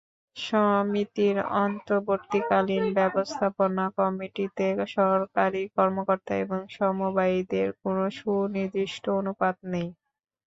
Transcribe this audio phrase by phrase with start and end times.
[0.35, 9.89] সমিতির অন্তর্বর্তীকালীন ব্যবস্থাপনা কমিটিতে সরকারি কর্মকর্তা এবং সমবায়ীদের কোনো সুনির্দিষ্ট অনুপাত নেই।